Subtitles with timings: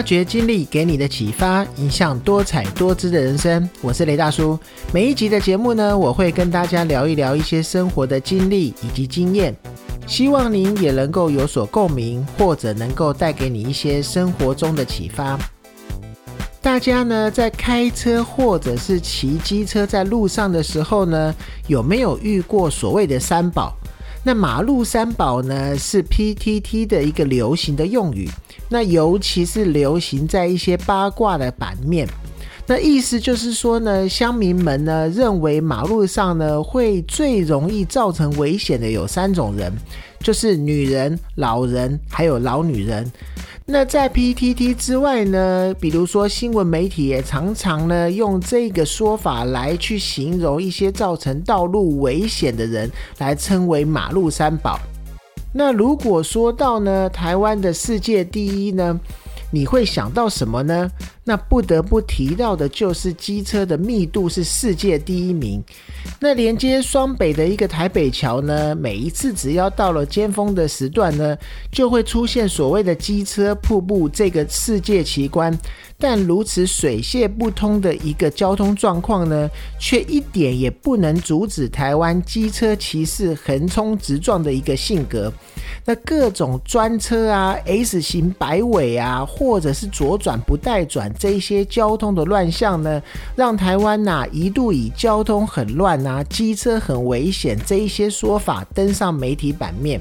[0.00, 3.68] 发掘经历给你的启发，影响多彩多姿的人生。
[3.82, 4.58] 我是雷大叔。
[4.94, 9.54] 每一集的节目呢，我会跟大家聊一聊一些生活的经历以及经验，
[10.06, 15.38] 希望您也能够有所共鸣，或者能够带给你一些生活中的启发。
[16.62, 21.34] 大家呢，在开车或者是骑机车在路上的时候呢，
[21.66, 23.76] 有没有遇过所谓的三宝？
[24.22, 28.28] 那马路三宝呢，是 PTT 的一个流行的用语。
[28.68, 32.06] 那尤其是流行在一些八卦的版面。
[32.66, 39.72] 那意思就是说呢，乡民们呢认为马路上呢会最容易造成危险的有三种人，
[40.20, 43.10] 就是女人、老人还有老女人。
[43.72, 54.76] 那在 PTT 之外呢，比如说新闻媒体也常常呢用这个说法来去形容一些造成道路危险的人，来称为马路三宝。
[55.52, 58.98] 那如果说到呢台湾的世界第一呢，
[59.50, 60.90] 你会想到什么呢？
[61.24, 65.62] 那不得不提到的就是机车的密度是世界第一名。
[66.18, 71.36] 那连接双北的一个台北桥呢，每一次只要到了尖峰的时段呢，
[71.70, 75.56] 就会出现所谓的机车瀑布这个世界奇观。
[76.00, 79.48] 但如此水泄不通的一个交通状况呢，
[79.78, 85.30] 却一点也不能阻止台湾机车骑士横冲直撞的一个性格。
[85.84, 93.02] 那各种专车啊、S 型摆尾啊，或者是左转不带转这些交通的乱象呢，
[93.36, 100.00] 让台湾呐一度以交通很乱啊、机车很危险这一些说法登上媒体版面。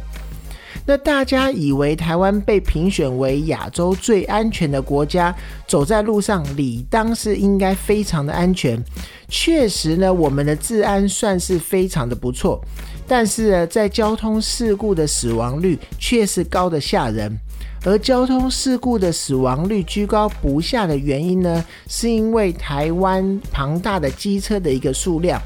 [0.89, 5.31] 那大家以为台湾被评选为亚洲最安全的国家，
[5.67, 8.83] 走在路上理当是应该非常的安全。
[9.27, 12.59] 确实呢，我们的治安算是非常的不错，
[13.07, 17.37] 但是呢，在交通事故的死亡率却是高的吓人。
[17.85, 25.39] 而交通事故的死亡率居高不下的原因呢，是因为台湾庞大的机车的一个数量。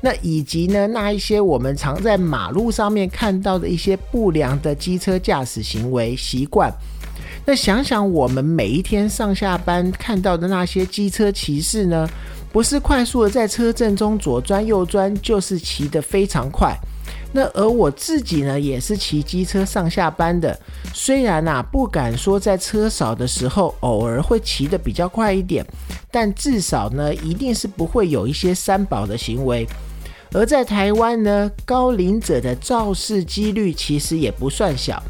[0.00, 6.72] 那以及呢，那一些我们常在马路上面看到的一些不良的机车驾驶行为习惯。
[7.44, 12.08] 那想想我们每一天上下班看到的那些机车骑士呢，
[12.52, 16.76] 不是快速的在车阵中左钻右钻，就是骑得非常快。
[17.32, 20.58] 那而我自己呢，也是骑机车上下班的。
[20.94, 25.64] 虽然呐，不敢说在车少的时候偶尔会骑得比较快一点，
[26.10, 29.66] 但至少呢，一定是不会有一些三宝的行为。
[30.32, 35.02] 而在台湾呢，高龄者的肇事几率其实也不算小，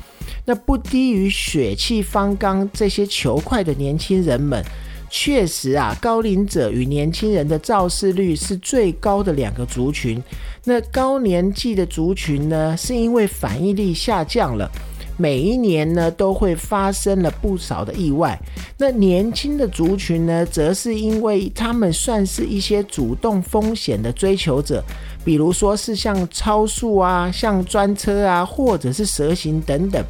[0.45, 4.63] 那不低于血气方刚这些球快的年轻人们。
[5.11, 10.23] 确实啊，高龄者与年轻人的肇事率是最高的两个族群。
[10.65, 14.71] 那高年纪的族群呢，是因为反应力下降了。
[15.19, 18.41] 每一年呢，都会发生了不少的意外。
[18.79, 24.83] 那年轻的族群呢，则是因为他们算是一些主动风险的追求者，
[25.25, 30.03] 比如说是像超速啊、像专车啊，或者是蛇行等等，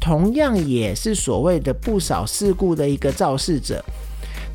[0.00, 3.84] 同样也是所谓的不少事故的一个肇事者。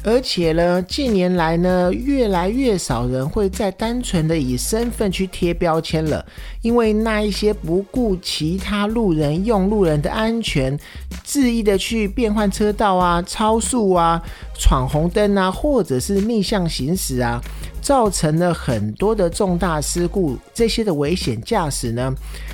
[0.03, 6.25] 而且呢，近年来呢，越来越少人会再单纯的以身份去贴标签了，
[6.61, 10.79] 因为那一些不顾其他路人用路人的安全，
[11.25, 14.21] 恣意的去变换车道啊、超速啊、
[14.57, 17.41] 闯红灯啊，或者是逆向行驶啊。
[17.81, 22.13] 造成了很多的重大事故，这些的危险驾驶呢，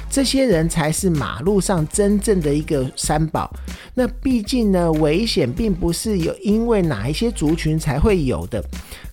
[0.10, 3.52] 这些人才是马路上真正的一个三宝。
[3.96, 8.64] 那毕竟呢，危险并不是有因为哪一些族群才会有的，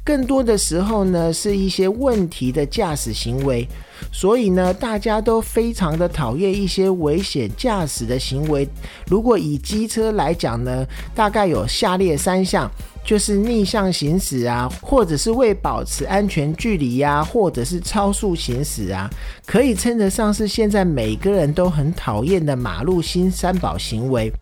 [0.04, 3.66] 更多的时候呢，是一些问题的驾驶行为。
[4.10, 8.68] 所以呢，大家都非常的讨厌一些危险驾驶的行为。
[9.06, 12.70] 如果以机车来讲呢，大概有下列三项。
[13.04, 19.10] 就是逆向行驶啊，或者是为保持安全距离呀，或者是超速行驶啊，
[19.44, 24.32] 可以称得上是现在每个人都很讨厌的马路新三宝行为。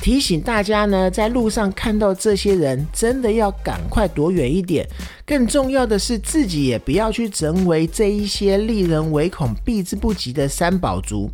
[0.00, 4.86] 提醒大家呢，在路上看到这些人，真的要赶快躲远一点。
[5.26, 11.28] 更重要的是，自己也不要去成为这一些令人唯恐避之不及的三宝族。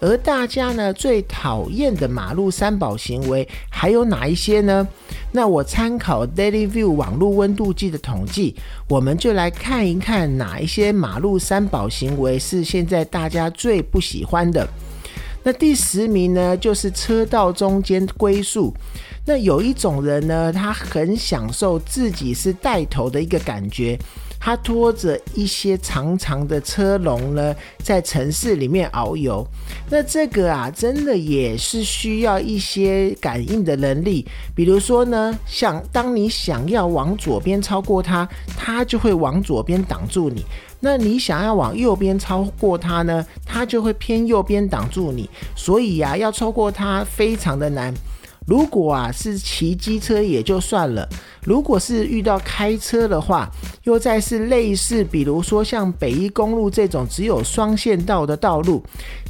[0.00, 4.86] 而大家呢最讨厌的马路三宝行为还有哪一些呢？
[5.32, 8.54] 那我参考 Daily View 网络温度计的统计，
[8.88, 14.68] 我们就来看一看哪一些马路三宝行为是现在大家最不喜欢的。
[15.44, 18.74] 那第十名呢，就是车道中间龟速。
[19.26, 23.96] 那有一种人呢，他很享受自己是带头的一个感觉。
[24.40, 29.46] 他拖着一些长长的车龙呢，在城市里面遨游。
[29.88, 34.26] 那这个啊，真的也是需要一些感应的能力。
[34.54, 40.42] 比如说呢，像当你想要往左边超过他，他就会往左边挡住你；
[40.84, 45.28] 那你想要往右边超过它呢，它就会偏右边挡住你。
[45.56, 47.92] 所以呀，要超过它非常的难。
[48.46, 51.08] 如果啊是骑机车也就算了，
[51.44, 53.50] 如果是遇到开车的话，
[53.84, 58.82] 又再是类似，比如说像北一公路这种只有双线道的道路，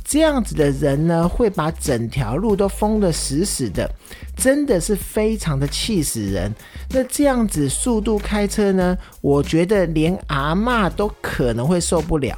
[0.04, 3.88] 这样子的人呢，会把整条路都封得死死的，
[4.36, 6.52] 真的是非常的气死人。
[6.90, 12.36] 那这样子速度开车呢，我觉得连阿嬷都可能会受不了。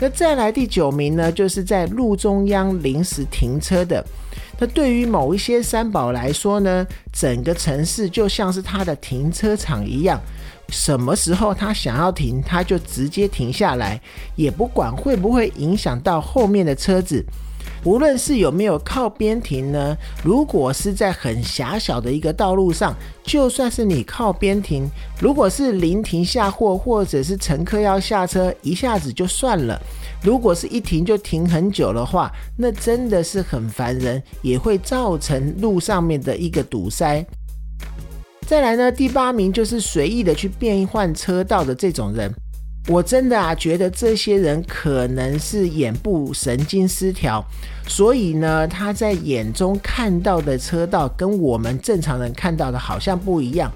[0.00, 4.04] 那再来第九名呢，就是在路中央临时停车的。
[4.58, 10.20] 那对于某一些三宝来说呢，整个城市就像是他的停车场一样，
[10.68, 14.00] 什么时候他想要停，他就直接停下来，
[14.34, 17.24] 也不管会不会影响到后面的车子。
[17.84, 19.96] 无论是有没有靠边停呢？
[20.24, 24.90] 如果是在很狭小的一个道路上，就算是你靠边停，
[25.20, 29.80] 如果是临停下货或者是乘客要下车，一下子就算了。
[30.22, 37.24] 如果是一停就停很久的话，那真的是很烦人，也会造成路上面的一个堵塞。
[38.46, 42.32] 再来呢，第八名就是随意的去变换车道的这种人。
[42.88, 47.44] 我真的啊，觉得这些人可能是眼部神经失调，
[47.86, 53.70] 所以呢，他在眼中看到的车道跟我们正常人看到的好像不一样，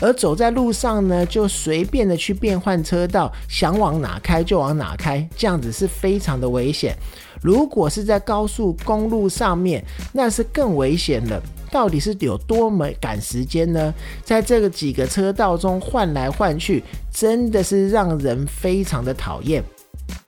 [0.00, 6.94] 而走在路上呢，就随便的去变换车道，想往哪开就往哪开，这样子是非常的危险。
[7.42, 11.40] 如果是在高速公路上面，那是更危险的。
[11.70, 13.92] 到底是有多么赶时间呢？
[14.24, 16.82] 在这个几个车道中换来换去，
[17.12, 19.62] 真的是让人非常的讨厌。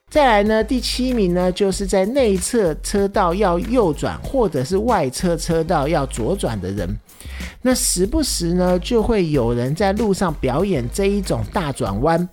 [0.09, 6.89] 再来呢，第七名呢，就是在内侧车道要右转，或者是外侧车道要左转的人。
[7.61, 12.27] 那时不时呢，就会有人在路上表演这一种大转弯，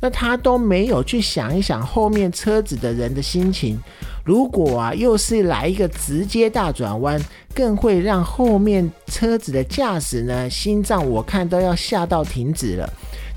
[0.00, 3.78] 那他都没有去想一想后面车子的人的心情。
[4.24, 7.20] 如果啊，又是来一个直接大转弯。
[7.52, 12.88] 更会让后面车子的驾驶呢，心脏我看都要吓到停止了。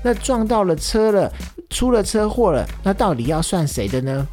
[0.04, 1.32] 那撞到了车了，
[1.70, 4.24] 出了车祸了，那到底要算谁的呢？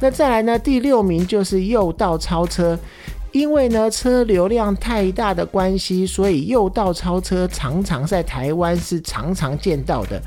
[0.00, 0.58] 那再来呢？
[0.58, 2.76] 第六名就是右道超车，
[3.30, 10.20] 因为呢车流量太大的关系，所以右道超车常常在台湾是常常见到的。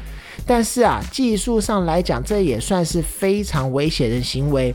[0.48, 4.74] 但是啊，技术上来讲，这也算是非常危险的行为。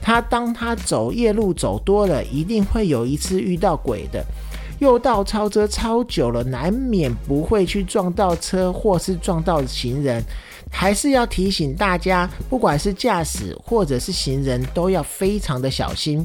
[0.00, 4.24] 他当他走夜路走多了，一定会有一次遇到鬼的。
[4.78, 10.22] 右道超车超久了，难免不会去撞到车或是撞到行人，
[10.70, 16.24] 还是要提醒大家，不管是驾驶或者是行人，都要非常的小心。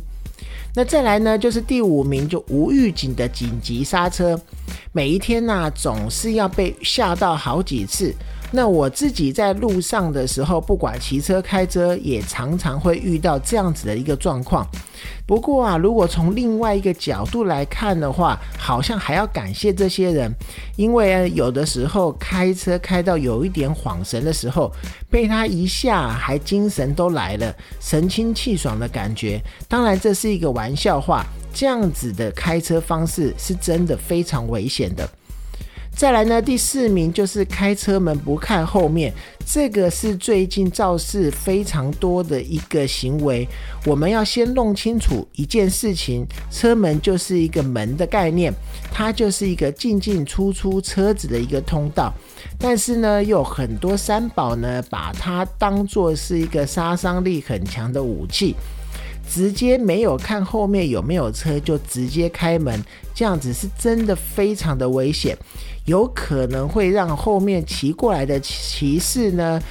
[0.73, 4.39] 那再来呢，就是第五名，就无预警的紧急刹车，
[4.93, 8.13] 每一天呢，总是要被吓到好几次。
[8.53, 14.65] 那我自己在路上的时候，不管骑车开车，也常常会遇到这样子的一个状况。
[15.31, 20.29] 不过啊，如果从另外一个角度来看的话，好像还要感谢这些人，
[20.75, 24.69] 因为有的时候开车开到有一点晃神的时候，
[25.09, 29.41] 被他一下，还精神都来了，神清气爽的感觉。
[29.69, 35.09] 当然，这是一个玩笑话，这样子的开车方式是真的非常危险的。
[35.93, 39.13] 再来呢，第四名就是开车门不看后面，
[39.45, 43.47] 这个是最近肇事非常多的一个行为。
[43.85, 48.51] 我们要先弄清楚一件事情，车门就是一个门的概念，
[48.91, 52.11] 它就是一个进进出出车子的一个通道。
[52.57, 58.55] 但是呢，有很多三宝呢，把它当做是一个杀伤力很强的武器。
[59.33, 62.83] 直接没有看后面有没有车就直接开门，
[63.15, 65.37] 这样子是真的非常的危险，
[65.85, 69.61] 有可能会让后面骑过来的骑士呢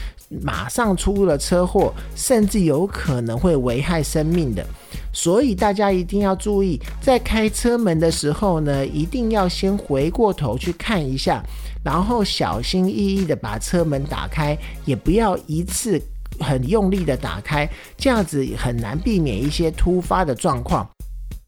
[0.43, 4.65] 马上出了车祸，甚至有可能会危害生命的。
[5.13, 11.43] 所以大家一定要注意，在开车门的时候呢，一定要先回过头去看一下，
[11.85, 16.01] 然后小心翼翼的把车门打开，也不要一次。
[16.41, 20.89] 很用力的打开，这样子很难避免一些突发的状况。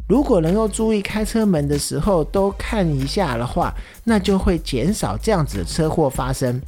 [0.09, 3.73] 如果能够注意开车门的时候都看一下的话，
[4.05, 6.61] 那就会减少这样子的车祸发生。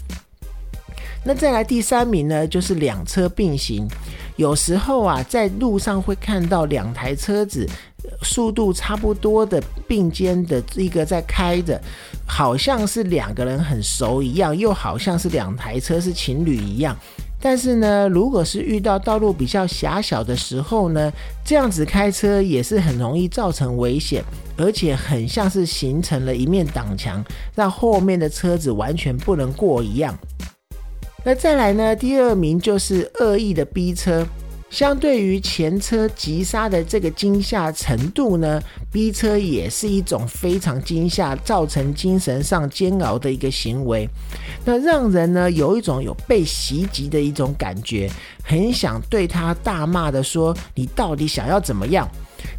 [1.27, 3.87] 那再来第三名呢，就是两车并行。
[4.37, 7.69] 有时候啊，在路上会看到两台车子
[8.23, 11.81] 速度差不多的并肩的一个在开着，
[12.27, 16.97] 好像是两个人很熟一样，又好像是两台车是情侣一样。
[17.45, 21.13] 但是呢，如果是遇到道路比较狭小的时候呢，
[21.45, 24.25] 这样子开车也是很容易造成危险，
[24.57, 27.23] 而且很像是形成了一面挡墙，
[27.55, 30.19] 让后面的车子完全不能过一样。
[31.23, 34.27] 那再来呢，第二名就是恶意的逼车。
[34.71, 44.09] 相对于前车急刹的这个惊吓程度呢，逼车也是一种非常惊吓，造成精神上煎熬的一个行为。
[44.65, 48.11] 那让人呢有一种有被袭击的一种感觉，
[48.43, 52.09] 很想对他大骂的说：“你到底想要怎么样？”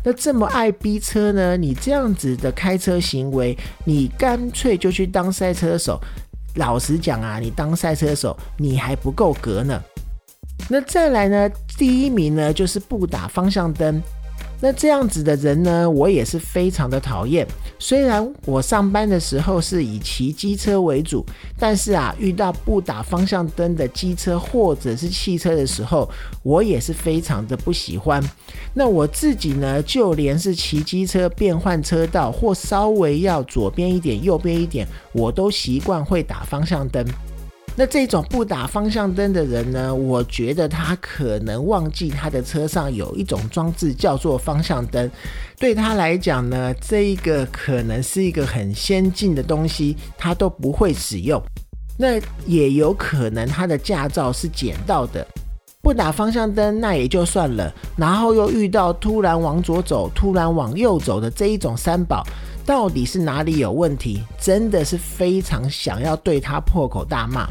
[0.02, 1.58] 那这么爱逼车呢？
[1.58, 6.00] 你这样子的开车行为，你干脆就去当赛车手。
[6.56, 9.84] 老实讲啊，你当赛车手你还不够格呢。
[10.70, 11.50] 那再来呢？
[11.77, 14.01] 第一名呢，就是不打方向灯。
[14.62, 17.46] 那这样子的人呢，我也是非常的讨厌。
[17.77, 21.24] 虽然我上班的时候是以骑机车为主，
[21.60, 26.10] 但是啊，遇到不打方向灯的机车或者是汽车的时候，
[26.41, 28.24] 我也是非常的不喜欢。
[28.74, 37.05] 那我自己呢，就连是骑机车变换车道或稍微要左边一点、右边一点，我都习惯会打方向灯。
[37.77, 39.94] 那这种不打方向灯的人呢？
[39.94, 45.12] 我觉得他可能忘记他的车上有一种装置叫做方向灯，
[45.60, 51.41] 对他来讲呢，这一个可能是一个很先进的东西，他都不会使用。
[51.98, 55.27] 那也有可能他的驾照是捡到的，
[55.82, 62.25] 不打方向灯那也就算了，然后又遇到突然往左走、突然往右走的这一种三宝，
[62.65, 64.24] 到底是哪里有问题？
[64.39, 67.50] 真的是非常想要对他破口大骂。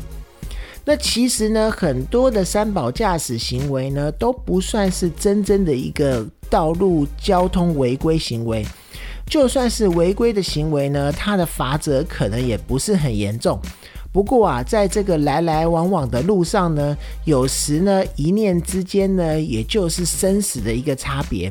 [0.86, 8.64] 那其实呢，很多的三宝驾驶行为呢，都不算是真正的一个道路交通违规行为。
[9.26, 13.58] 就算是违规的行为呢，它的罚则可能也不是很严重。
[14.12, 21.50] 不过啊，在这个来来往往的路上呢，有时呢，一念之间呢，也就是生死的一个差别。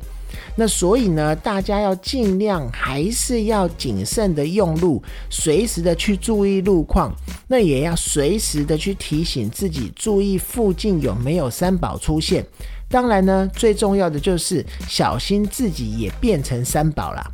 [0.55, 7.13] 那所以呢，大家要尽量还是要谨慎的用路，随时的去注意路况，
[7.47, 12.45] 那也要随时的去提醒自己注意附近有没有三宝出现。
[12.89, 17.31] 当然呢，最重要的就是小心自己也变成三宝了。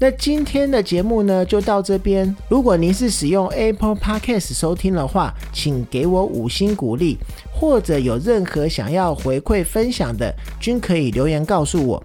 [0.00, 2.36] 那今天的节目呢，就到这边。
[2.48, 7.18] 如果您是使用 Apple Podcast 收听的话，请给我五星鼓励，
[7.58, 12.00] 或者有任何想要回馈分享的，均可以留言告诉我。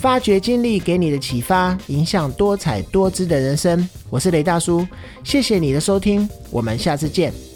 [0.00, 3.86] 发掘经历给你的启发，影响多彩多姿的人生。
[4.08, 4.86] 我是雷大叔，
[5.22, 7.49] 谢谢你的收听，我们下次见。